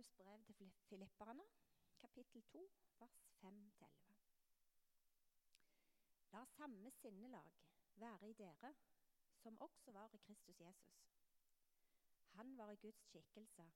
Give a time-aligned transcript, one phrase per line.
[0.00, 1.42] Paulus brev til filipperne,
[1.98, 4.14] kapittel 2, vers 5-11.
[6.32, 7.52] La samme sinnelag
[7.94, 8.74] være i dere,
[9.36, 11.04] som også var i Kristus Jesus.
[12.30, 13.72] Han var i Guds skikkelse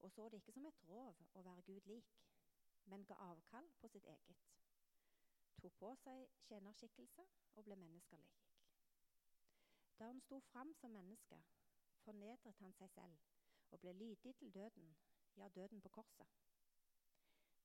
[0.00, 2.12] og så det ikke som et rov å være Gud lik,
[2.84, 4.44] men ga avkall på sitt eget.
[5.62, 7.24] Tok på seg tjenerskikkelse
[7.54, 8.28] og ble menneskelig.
[9.98, 11.40] Da han sto fram som menneske,
[12.04, 13.18] fornedret han seg selv
[13.70, 14.96] og ble lydig til døden,
[15.36, 16.26] ja, døden på korset.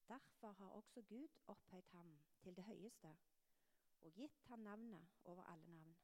[0.07, 3.17] Derfor har også Gud opphøyd ham til det høyeste
[3.99, 5.97] og gitt ham navnet over alle navn.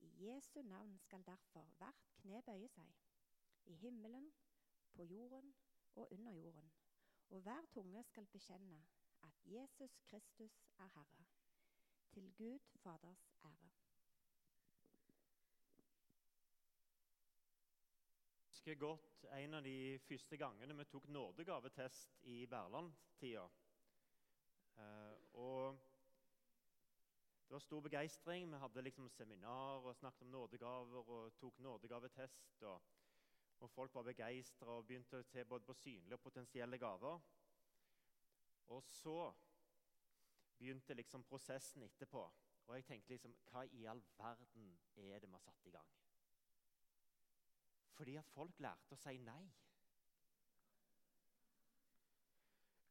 [0.00, 2.94] I Jesu navn skal derfor hvert kne bøye seg,
[3.64, 4.30] i himmelen,
[4.94, 5.54] på jorden
[5.94, 6.72] og under jorden,
[7.30, 8.86] og hver tunge skal bekjenne
[9.22, 11.26] at Jesus Kristus er Herre,
[12.10, 13.87] til Gud Faders ære.
[18.68, 23.46] Husker godt en av de første gangene vi tok nådegavetest i Berland-tida.
[24.76, 25.78] Eh, og
[27.46, 28.50] det var stor begeistring.
[28.50, 32.62] Vi hadde liksom seminar og snakket om nådegaver og tok nådegavetest.
[32.62, 32.82] Og,
[33.60, 37.24] og folk var begeistra og begynte å se både på synlige og potensielle gaver.
[38.68, 39.32] Og så
[40.58, 42.26] begynte liksom prosessen etterpå.
[42.66, 45.88] Og jeg tenkte liksom Hva i all verden er det vi har satt i gang?
[47.98, 49.44] Fordi at folk lærte å si nei.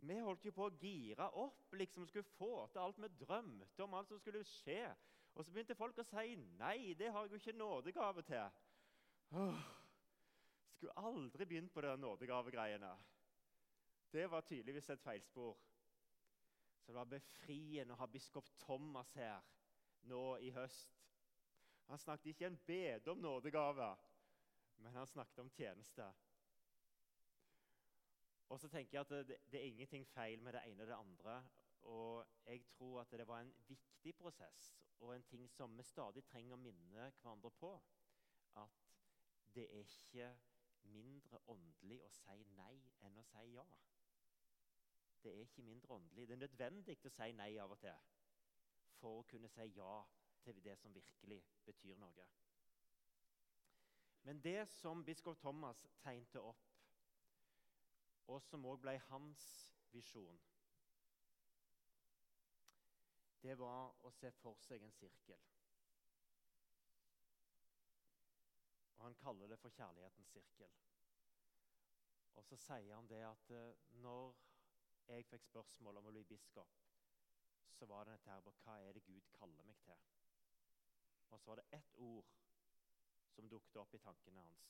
[0.07, 3.95] Vi holdt jo på å gire opp, liksom skulle få til alt vi drømte om.
[3.95, 4.81] alt som skulle skje.
[5.33, 6.93] Og så begynte folk å si nei.
[6.99, 8.59] Det har jeg jo ikke nådegave til.
[9.39, 9.63] Åh,
[10.75, 12.91] skulle aldri begynt på de nådegavegreiene.
[14.11, 15.55] Det var tydeligvis et feilspor.
[16.83, 19.39] Så det var befriende å ha biskop Thomas her
[20.11, 20.93] nå i høst.
[21.87, 23.89] Han snakket ikke en bede om nådegave
[24.77, 26.07] men han snakket om tjeneste.
[28.49, 30.95] Og så tenker jeg at det, det, er ingenting feil med det ene og det
[30.95, 31.37] andre.
[31.81, 36.23] Og jeg tror at det var en viktig prosess og en ting som vi stadig
[36.25, 37.73] trenger å minne hverandre på.
[38.55, 38.87] At
[39.55, 40.31] det er ikke
[40.87, 42.73] mindre åndelig å si nei
[43.05, 43.65] enn å si ja.
[45.23, 46.27] Det er ikke mindre åndelig.
[46.27, 48.05] Det er nødvendig å si nei av og til
[48.97, 49.93] for å kunne si ja
[50.41, 52.25] til det som virkelig betyr noe.
[54.27, 56.63] Men det som biskop Thomas tegnte opp,
[58.27, 59.43] og som òg ble hans
[59.93, 60.41] visjon,
[63.39, 65.45] det var å se for seg en sirkel.
[68.97, 70.75] Og Han kaller det for kjærlighetens sirkel.
[72.35, 74.35] Og så sier han det at eh, når
[75.07, 76.75] jeg fikk spørsmål om å bli biskop,
[77.79, 80.03] så var det dette her på hva er det Gud kaller meg til.
[81.31, 82.35] Og så var det ett ord
[83.37, 84.69] som dukket opp i tankene hans,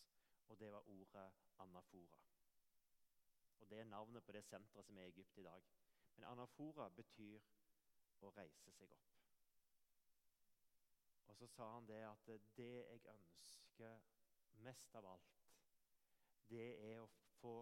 [0.52, 1.28] og det var ordet
[1.64, 2.20] anafora.
[3.60, 5.64] Og Det er navnet på det senteret som er i Egypt i dag.
[6.16, 7.46] Men anafora betyr
[8.22, 9.16] å reise seg opp.
[11.28, 14.00] Og så sa han det at det jeg ønsker
[14.68, 15.42] mest av alt,
[16.50, 17.56] det er å få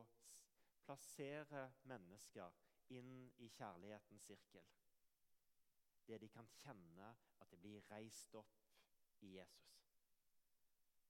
[0.86, 2.62] plassere mennesker
[2.98, 4.68] inn i kjærlighetens sirkel.
[6.06, 8.62] Det de kan kjenne at de blir reist opp
[9.26, 9.85] i Jesus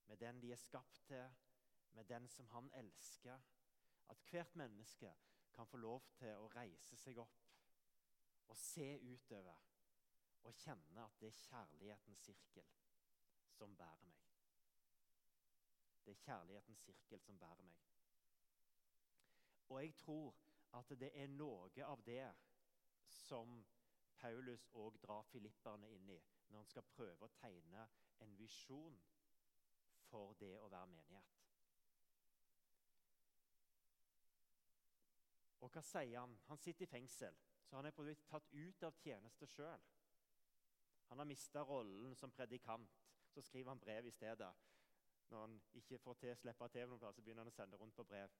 [0.06, 1.34] med den de er skapt til,
[1.92, 3.38] med den som han elsker.
[4.08, 5.14] At hvert menneske
[5.52, 7.42] kan få lov til å reise seg opp
[8.46, 9.64] og se utover
[10.46, 12.68] og kjenne at det er kjærlighetens sirkel
[13.56, 14.26] som bærer meg.
[16.04, 17.80] Det er kjærlighetens sirkel som bærer meg.
[19.68, 20.36] Og jeg tror
[20.78, 22.28] at det er noe av det
[23.10, 23.58] som
[24.20, 27.88] Paulus òg drar filipperne inn i når han skal prøve å tegne
[28.22, 29.00] en visjon
[30.10, 31.34] for det å være menighet.
[35.64, 36.36] Og hva sier han?
[36.46, 37.36] Han sitter i fengsel,
[37.66, 39.86] så han er på en måte tatt ut av tjeneste sjøl.
[41.08, 43.02] Han har mista rollen som predikant.
[43.34, 44.52] Så skriver han brev i stedet.
[45.28, 47.80] Når han ikke får til å slippe til noen plass, så begynner han å sende
[47.80, 48.32] rundt på brev.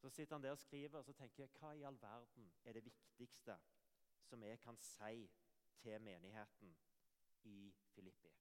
[0.00, 2.78] Så sitter han der og skriver, og så tenker jeg, hva i all verden er
[2.78, 3.58] det viktigste
[4.24, 5.26] som jeg kan si
[5.82, 6.76] til menigheten
[7.50, 7.58] i
[7.92, 8.32] Filippi?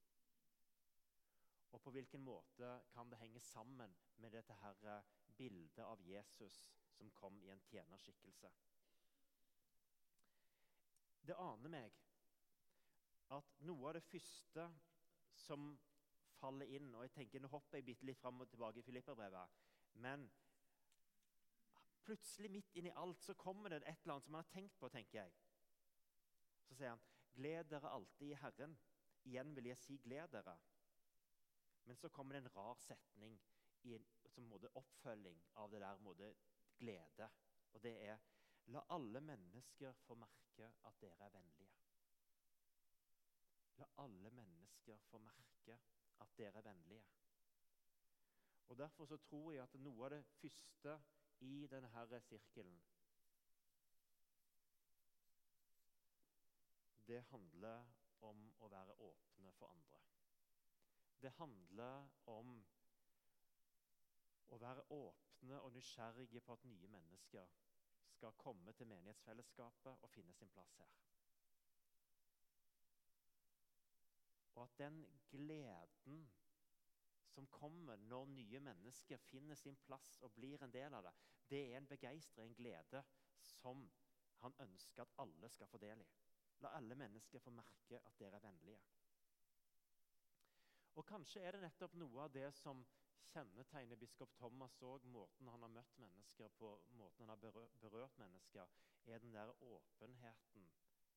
[1.71, 6.63] Og på hvilken måte kan det henge sammen med dette her eh, bildet av Jesus
[6.97, 8.51] som kom i en tjenerskikkelse?
[11.21, 11.97] Det aner meg
[13.35, 14.65] at noe av det første
[15.37, 15.75] som
[16.39, 19.59] faller inn og jeg tenker, Nå hopper jeg bitte litt fram og tilbake i Filipperbrevet.
[20.01, 20.25] Men
[22.05, 24.89] plutselig, midt inni alt, så kommer det et eller annet som man har tenkt på.
[24.89, 25.33] tenker jeg.
[26.65, 28.77] Så sier han, 'Gled dere alltid i Herren'.
[29.23, 30.57] Igjen vil jeg si 'gled dere'.
[31.89, 33.39] Men så kommer det en rar setning
[33.83, 36.27] en som måte oppfølging av det der måte,
[36.77, 37.29] glede.
[37.73, 38.19] Og det er
[38.69, 41.79] La alle mennesker få merke at dere er vennlige.
[43.81, 45.79] La alle mennesker få merke
[46.21, 47.01] at dere er vennlige.
[48.67, 50.99] Og Derfor så tror jeg at noe av det første
[51.41, 52.83] i denne sirkelen
[57.07, 57.89] Det handler
[58.21, 59.98] om å være åpne for andre.
[61.21, 62.53] Det handler om
[64.49, 67.51] å være åpne og nysgjerrige på at nye mennesker
[68.15, 70.95] skal komme til menighetsfellesskapet og finne sin plass her.
[74.55, 76.29] Og at den gleden
[77.29, 81.13] som kommer når nye mennesker finner sin plass og blir en del av det,
[81.49, 83.03] det er en begeistring, en glede,
[83.45, 83.85] som
[84.43, 86.07] han ønsker at alle skal få del i.
[86.63, 88.79] La alle mennesker få merke at dere er vennlige.
[90.99, 92.81] Og Kanskje er det nettopp noe av det som
[93.31, 98.67] kjennetegner biskop Thomas òg, måten han har møtt mennesker på, måten han har berørt mennesker,
[99.07, 100.65] er den der åpenheten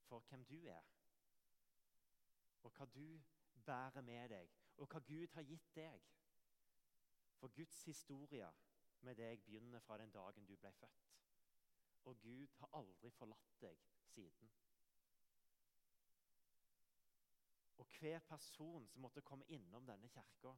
[0.07, 0.87] for hvem du er.
[2.63, 3.19] Og hva du
[3.67, 6.07] bærer med deg, og hva Gud har gitt deg.
[7.41, 8.55] For Guds historie
[9.01, 11.09] med deg begynner fra den dagen du ble født.
[12.05, 13.83] Og Gud har aldri forlatt deg
[14.15, 14.55] siden.
[17.83, 20.53] Og hver person som måtte komme innom denne kirka,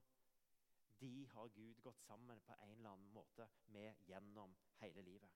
[1.00, 5.30] de har Gud gått sammen på en eller annen måte med gjennom hele livet.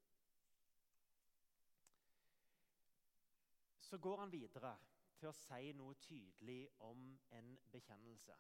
[3.81, 4.75] Så går han videre
[5.17, 6.58] til å si noe tydelig
[6.90, 7.08] om
[7.40, 8.37] en bekjennelse.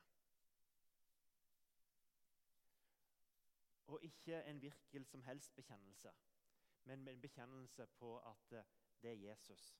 [3.86, 6.12] Og ikke en virkel som helst bekjennelse,
[6.84, 8.60] men en bekjennelse på at
[9.00, 9.72] det er Jesus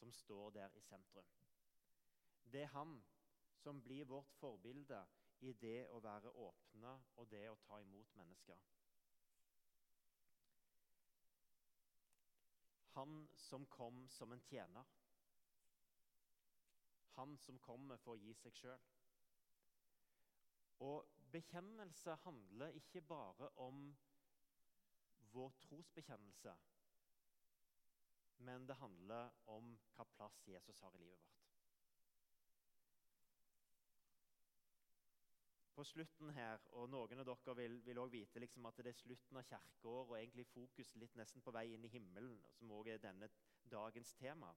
[0.00, 1.28] som står der i sentrum.
[2.52, 2.96] Det er han
[3.62, 5.00] som blir vårt forbilde
[5.46, 8.58] i det å være åpne og det å ta imot mennesker.
[12.96, 14.84] Han som kom som en tjener.
[17.14, 18.86] Han som kommer for å gi seg sjøl.
[20.80, 23.90] Og bekjennelse handler ikke bare om
[25.30, 26.54] vår trosbekjennelse,
[28.48, 31.49] men det handler om hva plass Jesus har i livet vårt.
[35.80, 39.38] På slutten her, og noen av dere vil, også vite liksom at det er slutten
[39.40, 43.00] av kirkeåret og egentlig fokus litt nesten på vei inn i himmelen, som også er
[43.00, 43.28] denne
[43.72, 44.50] dagens tema,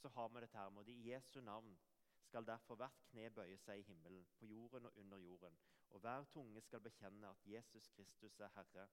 [0.00, 1.76] så har vi dette her med i Jesu navn
[2.24, 5.60] skal derfor hvert kne bøye seg i himmelen, på jorden og under jorden,
[5.94, 8.88] og hver tunge skal bekjenne at Jesus Kristus er Herre,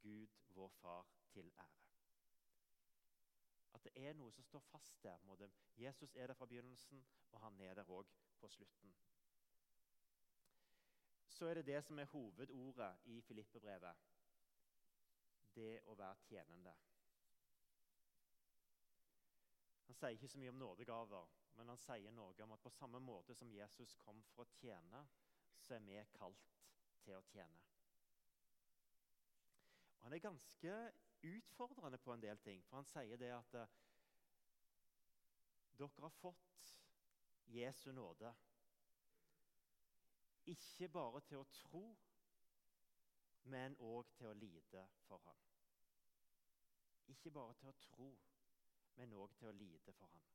[0.00, 1.84] Gud vår Far, til ære.
[3.76, 5.48] At det er noe som står fast der.
[5.76, 8.08] Jesus er der fra begynnelsen, og han er der òg
[8.40, 8.96] på slutten
[11.40, 13.96] så er det det som er hovedordet i Filippebrevet.
[15.54, 16.74] Det å være tjenende.
[19.86, 23.00] Han sier ikke så mye om nådegaver, men han sier noe om at på samme
[23.00, 25.00] måte som Jesus kom for å tjene,
[25.64, 26.52] så er vi kalt
[27.06, 27.64] til å tjene.
[29.96, 30.76] Og Han er ganske
[31.32, 33.74] utfordrende på en del ting, for han sier det at eh,
[35.80, 36.62] dere har fått
[37.56, 38.36] Jesu nåde.
[40.46, 41.84] Ikke bare til å tro,
[43.42, 45.40] men òg til å lide for ham.
[47.10, 48.10] Ikke bare til å tro,
[48.96, 50.28] men òg til å lide for ham.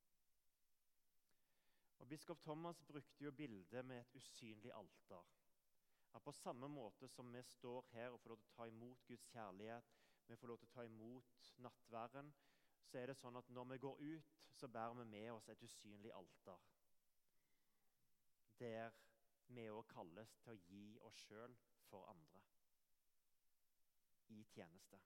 [1.99, 5.23] Og Biskop Thomas brukte jo bildet med et usynlig alter.
[6.13, 9.07] At På samme måte som vi står her og får lov til å ta imot
[9.07, 9.95] Guds kjærlighet,
[10.27, 12.33] vi får lov til å ta imot nattværen,
[12.85, 15.63] så er det sånn at når vi går ut, så bærer vi med oss et
[15.63, 16.61] usynlig alter.
[18.59, 18.93] Der
[19.47, 21.57] vi òg kalles til å gi oss sjøl
[21.89, 22.41] for andre
[24.33, 24.99] i tjeneste.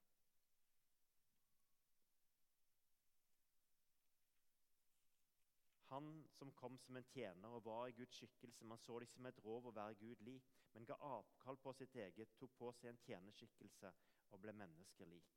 [5.90, 9.26] Han som kom som en tjener og var i Guds skikkelse, man så det som
[9.26, 12.92] et rov å være Gud lik, men ga avkall på sitt eget, tok på seg
[12.92, 13.92] en tjenerskikkelse
[14.30, 15.34] og ble menneskelik.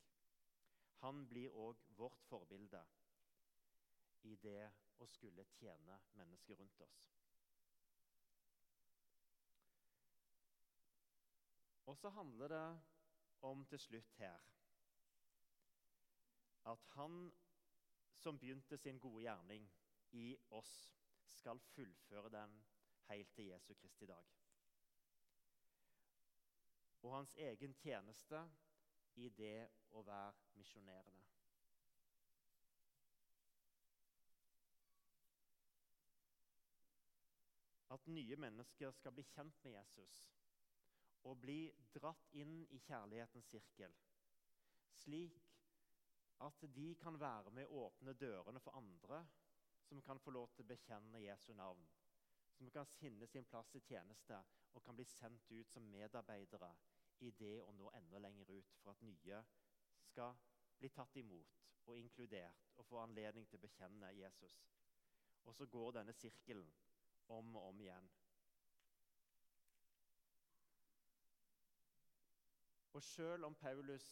[1.01, 2.85] Han blir òg vårt forbilde
[4.29, 4.69] i det
[5.01, 7.01] å skulle tjene mennesker rundt oss.
[11.93, 12.81] Og så handler det
[13.41, 14.39] om til slutt her
[16.65, 17.33] at han
[18.17, 19.67] som begynte sin gode gjerning
[20.11, 20.97] i oss,
[21.27, 22.55] skal fullføre den
[23.09, 24.25] helt til Jesu Kristi dag.
[27.03, 28.41] Og hans egen tjeneste
[29.15, 31.27] i det å være misjonerende.
[37.91, 40.23] At nye mennesker skal bli kjent med Jesus
[41.29, 41.61] å bli
[41.95, 43.95] dratt inn i kjærlighetens sirkel
[45.03, 45.39] slik
[46.47, 49.23] at de kan være med å åpne dørene for andre
[49.89, 51.83] som kan få lov til å bekjenne Jesu navn.
[52.57, 54.39] Som kan finne sin plass i tjeneste
[54.73, 56.71] og kan bli sendt ut som medarbeidere
[57.27, 59.43] i det å nå enda lenger ut for at nye
[60.11, 60.39] skal
[60.79, 64.59] bli tatt imot og inkludert og få anledning til å bekjenne Jesus.
[65.45, 66.69] Og så går denne sirkelen
[67.35, 68.11] om og om igjen.
[72.93, 74.09] Og selv om Paulus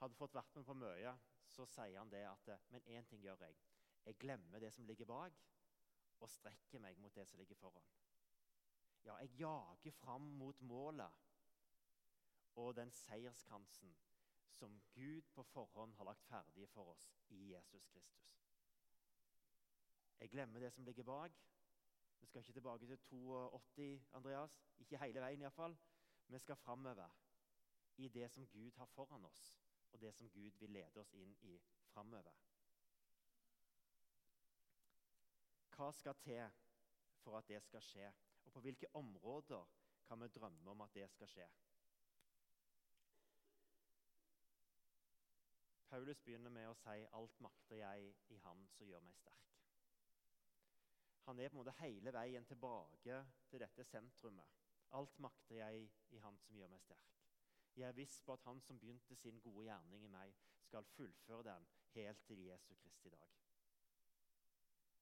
[0.00, 1.12] hadde fått vært med på mye,
[1.52, 3.58] så sier han det at Men én ting gjør jeg.
[4.04, 5.42] Jeg glemmer det som ligger bak,
[6.20, 7.84] og strekker meg mot det som ligger foran.
[9.04, 11.10] Ja, jeg jager fram mot målet
[12.54, 13.94] og den seierskransen
[14.52, 18.28] som Gud på forhånd har lagt ferdig for oss i Jesus Kristus.
[20.20, 21.32] Jeg glemmer det som ligger bak.
[22.20, 24.60] Vi skal ikke tilbake til 82, Andreas.
[24.78, 25.74] Ikke hele veien, iallfall.
[26.28, 27.08] Vi skal framover
[27.96, 29.60] i det som Gud har foran oss,
[29.92, 31.58] og det som Gud vil lede oss inn i
[31.92, 32.38] framover.
[35.76, 36.46] Hva skal til
[37.22, 38.12] for at det skal skje,
[38.44, 39.68] og på hvilke områder
[40.06, 41.48] kan vi drømme om at det skal skje?
[45.92, 49.58] Paulus begynner med å si 'alt makter jeg i Han som gjør meg sterk'.
[51.26, 53.18] Han er på en måte hele veien tilbake
[53.50, 54.48] til dette sentrumet.
[54.90, 57.21] Alt makter jeg i Han som gjør meg sterk.
[57.76, 61.42] Jeg er viss på at Han som begynte sin gode gjerning i meg, skal fullføre
[61.42, 63.28] den helt til Jesu Kristi dag.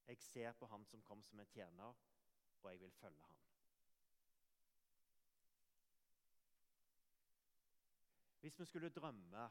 [0.06, 1.94] Jeg ser på Han som kom som en tjener,
[2.62, 3.36] og jeg vil følge Han.
[8.40, 9.50] Hvis vi skulle drømme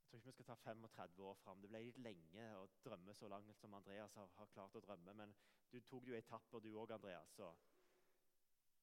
[0.00, 1.60] Jeg tror ikke vi skal ta 35 år fram.
[1.60, 5.12] Det ble litt lenge å drømme så langt som Andreas har, har klart å drømme.
[5.12, 5.34] Men
[5.72, 7.34] du tok jo etapper, du òg, Andreas.
[7.34, 7.50] Så.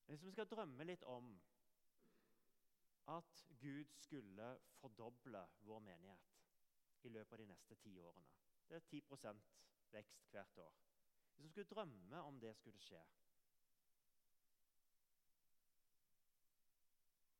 [0.06, 1.32] Hvis vi skal drømme litt om
[3.08, 6.30] at Gud skulle fordoble vår menighet
[7.04, 8.30] i løpet av de neste ti årene
[8.70, 9.42] Det er 10%
[9.92, 10.74] vekst hvert år.
[11.36, 13.04] Hvis vi skulle drømme om det skulle skje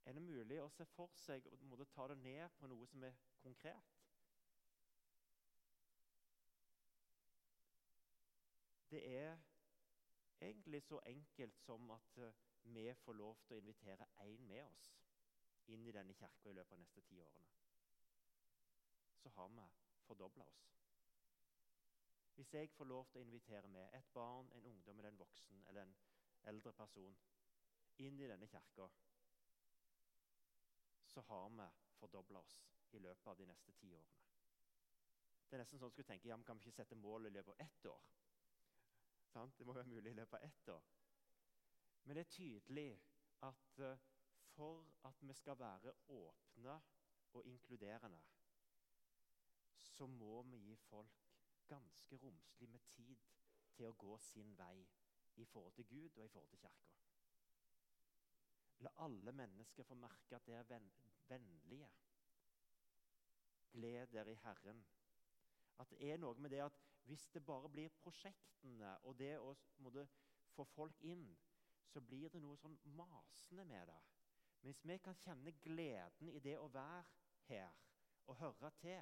[0.06, 3.16] Er det mulig å se for seg å ta det ned på noe som er
[3.40, 3.94] konkret?
[8.92, 9.40] Det er
[10.42, 14.92] egentlig så enkelt som at eh, vi får lov til å invitere én med oss
[15.68, 17.50] inn i denne kirka i løpet av de neste ti årene.
[19.16, 19.68] Så har vi
[20.08, 20.64] fordobla oss.
[22.36, 25.66] Hvis jeg får lov til å invitere med et barn, en ungdom eller en voksen
[25.70, 25.96] eller en
[26.50, 27.18] eldre person
[28.02, 28.90] inn i denne kirka,
[31.14, 32.58] så har vi fordobla oss
[32.92, 34.24] i løpet av de neste ti årene.
[35.48, 37.30] Det er nesten sånn at skulle tenke, ja, men Kan vi ikke sette mål i
[37.30, 38.06] løpet av ett år?
[39.30, 39.58] Sant?
[39.58, 40.88] Det må være mulig i løpet av ett år.
[42.04, 42.88] Men det er tydelig
[43.46, 44.08] at uh,
[44.56, 46.82] for at vi skal være åpne
[47.34, 48.22] og inkluderende,
[49.78, 51.24] så må vi gi folk
[51.68, 53.18] ganske romslig med tid
[53.74, 54.86] til å gå sin vei
[55.42, 56.94] i forhold til Gud og i forhold til Kirka.
[58.84, 60.90] La alle mennesker få merke at det er
[61.30, 61.90] vennlige.
[63.72, 64.84] Gled dere i Herren.
[65.80, 69.56] At det er noe med det at hvis det bare blir prosjektene og det å
[70.54, 71.26] få folk inn,
[71.86, 74.02] så blir det noe sånn masende med det.
[74.64, 77.04] Mens vi kan kjenne gleden i det å være
[77.50, 77.72] her
[78.32, 79.02] og høre til,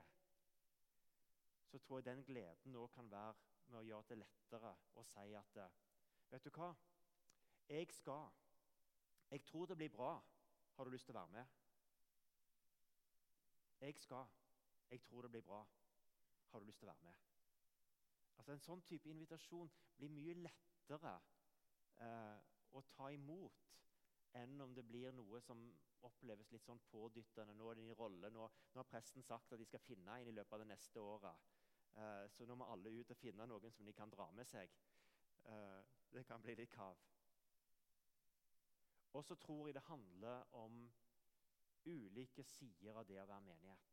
[1.69, 3.35] så tror jeg den gleden nå kan være
[3.69, 5.59] med å gjøre det lettere å si at
[6.31, 6.71] Vet du hva?
[7.69, 8.29] Jeg skal.
[9.31, 10.13] Jeg tror det blir bra.
[10.75, 11.45] Har du lyst til å være med?
[13.81, 14.25] Jeg skal.
[14.89, 15.61] Jeg tror det blir bra.
[16.51, 17.19] Har du lyst til å være med?
[18.37, 21.13] Altså En sånn type invitasjon blir mye lettere
[22.01, 22.39] eh,
[22.71, 23.67] å ta imot
[24.39, 25.61] enn om det blir noe som
[26.07, 27.55] oppleves litt sånn pådyttende.
[27.57, 30.31] Nå er det i rolle, nå, nå, har presten sagt at de skal finne en
[30.31, 31.47] i løpet av det neste året.
[31.91, 34.71] Uh, så nå må alle ut og finne noen som de kan dra med seg.
[35.43, 35.81] Uh,
[36.13, 36.99] det kan bli litt kav.
[39.11, 40.85] Og så tror jeg det handler om
[41.85, 43.89] ulike sider av det å være menighet.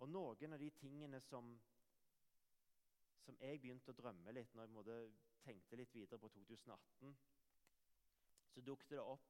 [0.00, 1.50] Og noen av de tingene som,
[3.20, 5.10] som jeg begynte å drømme litt når jeg
[5.44, 7.12] tenkte litt videre på 2018
[8.54, 9.28] så dukket det opp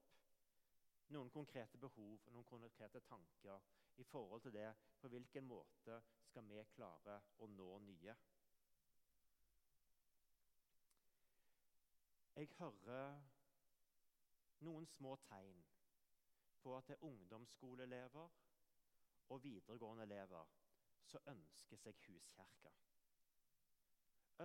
[1.14, 3.62] noen konkrete behov og noen konkrete tanker
[4.00, 4.68] i forhold til det
[5.00, 5.98] på hvilken måte
[6.30, 8.14] skal vi klare å nå nye.
[12.40, 13.18] Jeg hører
[14.64, 15.64] noen små tegn
[16.62, 18.38] på at det er ungdomsskoleelever
[19.34, 20.54] og videregående elever
[21.10, 22.72] som ønsker seg huskirke.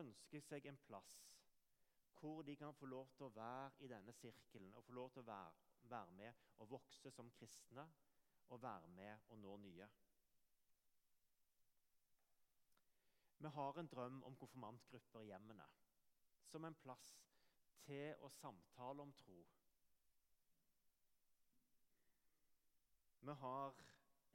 [0.01, 1.15] Ønsker seg en plass
[2.19, 5.23] hvor de kan få lov til å være i denne sirkelen og få lov til
[5.23, 5.53] å være,
[5.91, 7.85] være med og vokse som kristne
[8.49, 9.87] og være med og nå nye.
[13.37, 15.67] Vi har en drøm om konfirmantgrupper i hjemmene
[16.49, 17.09] som en plass
[17.85, 19.41] til å samtale om tro.
[23.25, 23.83] Vi har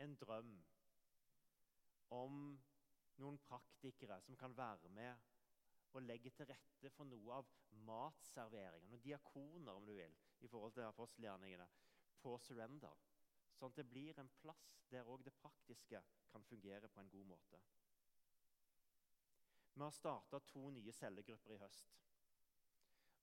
[0.05, 0.53] en drøm
[2.11, 2.39] om
[3.21, 5.31] noen praktikere som kan være med
[5.92, 7.49] og legge til rette for noe av
[7.87, 8.90] matserveringen.
[8.90, 11.66] Noen diakoner, om du vil, i forhold til apostelgjerningene,
[12.20, 12.97] på Surrender.
[13.59, 17.26] Sånn at det blir en plass der òg det praktiske kan fungere på en god
[17.32, 17.61] måte.
[19.75, 21.97] Vi har starta to nye cellegrupper i høst.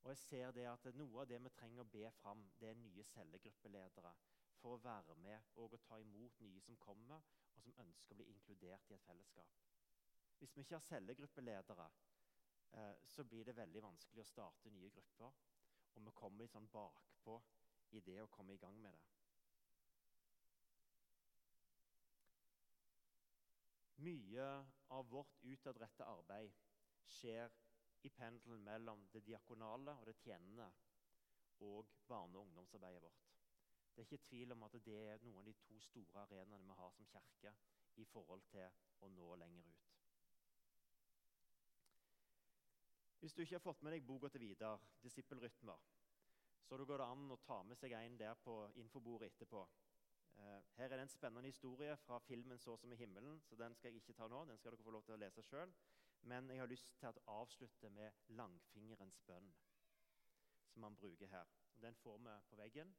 [0.03, 2.79] Og jeg ser det at Noe av det vi trenger å be fram, det er
[2.79, 4.13] nye cellegruppeledere
[4.61, 7.23] for å være med og å ta imot nye som kommer,
[7.55, 9.57] og som ønsker å bli inkludert i et fellesskap.
[10.39, 11.89] Hvis vi ikke har cellegruppeledere,
[13.07, 15.37] så blir det veldig vanskelig å starte nye grupper.
[15.97, 17.37] Og vi kommer litt sånn bakpå
[17.97, 19.05] i det å komme i gang med det.
[24.05, 24.49] Mye
[24.93, 26.53] av vårt utadrettede arbeid
[27.09, 27.55] skjer
[28.05, 30.67] i pendelen mellom det diakonale og det tjenende
[31.65, 33.23] og barne- og ungdomsarbeidet vårt.
[33.95, 36.77] Det er ikke tvil om at det er noen av de to store arenaene vi
[36.77, 37.55] har som kirke
[37.97, 38.69] i forhold til
[39.01, 39.96] å nå lenger ut.
[43.19, 45.85] Hvis du ikke har fått med deg boka til Vidar, 'Disippelrytmer',
[46.61, 49.63] så går det an å ta med seg en der på infobordet etterpå.
[50.37, 53.75] Eh, her er det en spennende historie fra filmen 'Så som i himmelen', så den
[53.75, 54.45] skal jeg ikke ta nå.
[54.45, 55.73] Den skal dere få lov til å lese sjøl.
[56.21, 59.55] Men jeg har lyst til å avslutte med langfingerens bønn,
[60.69, 61.45] som han bruker her.
[61.81, 62.95] Den får vi på veggen.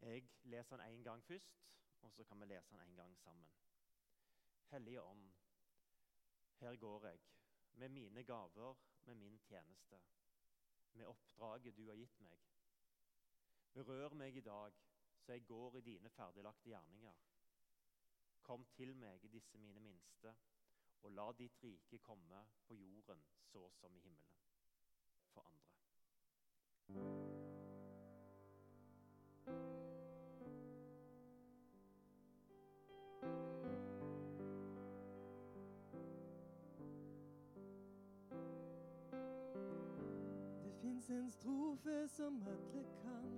[0.00, 1.64] Jeg leser den én gang først,
[2.02, 3.48] og så kan vi lese den en gang sammen.
[4.70, 5.32] Hellige Ånd,
[6.60, 7.37] her går jeg
[7.78, 10.00] med mine gaver, med min tjeneste,
[10.92, 12.38] med oppdraget du har gitt meg.
[13.72, 14.74] Berør meg i dag,
[15.20, 17.14] så jeg går i dine ferdiglagte gjerninger.
[18.42, 20.34] Kom til meg disse mine minste,
[21.02, 23.22] og la ditt rike komme på jorden
[23.52, 24.42] så som i himmelen.
[25.34, 27.57] For andre.
[40.98, 43.30] Fins en strofe som alle kan.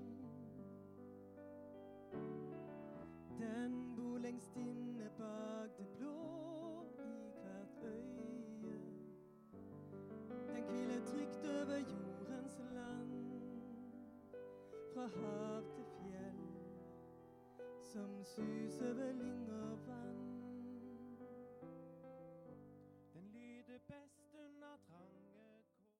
[3.40, 8.80] Den bor lengst inne bak det blå i hvert øye.
[10.28, 13.12] Den hviler trygt over jordens land,
[14.94, 16.40] fra hav til fjell,
[17.92, 19.49] som suser ved lyng